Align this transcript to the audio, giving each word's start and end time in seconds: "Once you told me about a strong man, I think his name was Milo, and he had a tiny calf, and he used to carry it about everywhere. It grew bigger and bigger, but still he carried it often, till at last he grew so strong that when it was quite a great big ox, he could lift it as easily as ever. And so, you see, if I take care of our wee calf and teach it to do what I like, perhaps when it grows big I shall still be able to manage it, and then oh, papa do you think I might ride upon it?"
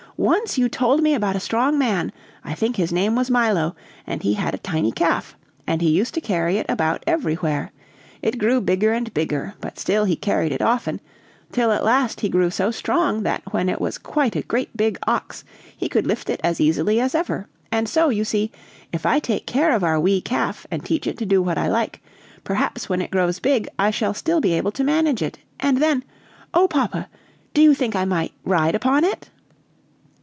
"Once 0.17 0.55
you 0.55 0.69
told 0.69 1.01
me 1.01 1.15
about 1.15 1.35
a 1.35 1.39
strong 1.39 1.79
man, 1.79 2.11
I 2.43 2.53
think 2.53 2.75
his 2.75 2.93
name 2.93 3.15
was 3.15 3.31
Milo, 3.31 3.75
and 4.05 4.21
he 4.21 4.33
had 4.35 4.53
a 4.53 4.57
tiny 4.59 4.91
calf, 4.91 5.35
and 5.65 5.81
he 5.81 5.89
used 5.89 6.13
to 6.13 6.21
carry 6.21 6.57
it 6.57 6.65
about 6.69 7.01
everywhere. 7.07 7.71
It 8.21 8.37
grew 8.37 8.61
bigger 8.61 8.93
and 8.93 9.11
bigger, 9.15 9.55
but 9.61 9.79
still 9.79 10.03
he 10.05 10.15
carried 10.15 10.51
it 10.51 10.61
often, 10.61 11.01
till 11.51 11.71
at 11.71 11.83
last 11.83 12.19
he 12.21 12.29
grew 12.29 12.51
so 12.51 12.69
strong 12.69 13.23
that 13.23 13.41
when 13.51 13.67
it 13.67 13.81
was 13.81 13.97
quite 13.97 14.35
a 14.35 14.43
great 14.43 14.77
big 14.77 14.99
ox, 15.07 15.43
he 15.75 15.89
could 15.89 16.05
lift 16.05 16.29
it 16.29 16.39
as 16.43 16.61
easily 16.61 16.99
as 17.01 17.15
ever. 17.15 17.47
And 17.71 17.89
so, 17.89 18.09
you 18.09 18.23
see, 18.23 18.51
if 18.93 19.07
I 19.07 19.17
take 19.17 19.47
care 19.47 19.71
of 19.73 19.83
our 19.83 19.99
wee 19.99 20.21
calf 20.21 20.67
and 20.69 20.85
teach 20.85 21.07
it 21.07 21.17
to 21.17 21.25
do 21.25 21.41
what 21.41 21.57
I 21.57 21.67
like, 21.67 21.99
perhaps 22.43 22.87
when 22.87 23.01
it 23.01 23.09
grows 23.09 23.39
big 23.39 23.67
I 23.79 23.89
shall 23.89 24.13
still 24.13 24.39
be 24.41 24.53
able 24.53 24.73
to 24.73 24.83
manage 24.83 25.23
it, 25.23 25.39
and 25.59 25.77
then 25.79 26.03
oh, 26.53 26.67
papa 26.67 27.09
do 27.55 27.61
you 27.63 27.73
think 27.73 27.95
I 27.95 28.05
might 28.05 28.33
ride 28.45 28.75
upon 28.75 29.03
it?" 29.03 29.31